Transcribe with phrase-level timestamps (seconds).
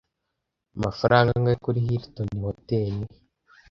[0.77, 2.95] Amafaranga angahe kuri Hilton Hotel?